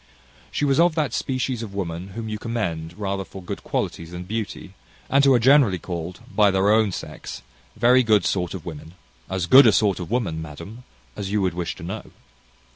She 0.49 0.65
was 0.65 0.79
of 0.79 0.95
that 0.95 1.13
species 1.13 1.61
of 1.61 1.75
women 1.75 2.13
whom 2.17 2.27
you 2.27 2.39
commend 2.39 2.97
rather 2.97 3.23
for 3.23 3.39
good 3.39 3.63
qualities 3.63 4.09
than 4.09 4.23
beauty, 4.23 4.73
and 5.11 5.23
who 5.23 5.31
are 5.35 5.39
generally 5.39 5.77
called, 5.77 6.21
by 6.35 6.49
their 6.49 6.71
own 6.71 6.91
sex, 6.91 7.43
very 7.75 8.01
good 8.01 8.25
sort 8.25 8.55
of 8.55 8.65
women 8.65 8.95
as 9.29 9.45
good 9.45 9.67
a 9.67 9.71
sort 9.71 9.99
of 9.99 10.09
woman, 10.09 10.41
madam, 10.41 10.85
as 11.15 11.31
you 11.31 11.39
would 11.43 11.53
wish 11.53 11.75
to 11.75 11.83
know. 11.83 12.05